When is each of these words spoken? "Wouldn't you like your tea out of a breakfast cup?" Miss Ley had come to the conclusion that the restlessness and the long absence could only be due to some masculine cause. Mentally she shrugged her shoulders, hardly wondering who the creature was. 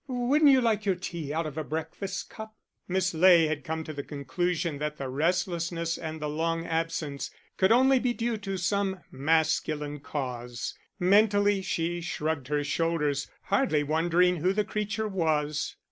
"Wouldn't 0.07 0.49
you 0.49 0.61
like 0.61 0.83
your 0.87 0.95
tea 0.95 1.31
out 1.31 1.45
of 1.45 1.59
a 1.59 1.63
breakfast 1.63 2.27
cup?" 2.31 2.55
Miss 2.87 3.13
Ley 3.13 3.45
had 3.45 3.63
come 3.63 3.83
to 3.83 3.93
the 3.93 4.01
conclusion 4.01 4.79
that 4.79 4.97
the 4.97 5.07
restlessness 5.07 5.95
and 5.95 6.19
the 6.19 6.27
long 6.27 6.65
absence 6.65 7.29
could 7.55 7.71
only 7.71 7.99
be 7.99 8.11
due 8.11 8.37
to 8.37 8.57
some 8.57 9.01
masculine 9.11 9.99
cause. 9.99 10.73
Mentally 10.99 11.61
she 11.61 12.01
shrugged 12.01 12.47
her 12.47 12.63
shoulders, 12.63 13.29
hardly 13.43 13.83
wondering 13.83 14.37
who 14.37 14.53
the 14.53 14.65
creature 14.65 15.07
was. 15.07 15.75